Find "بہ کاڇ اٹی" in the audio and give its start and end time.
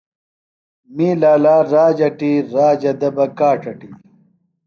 3.15-3.89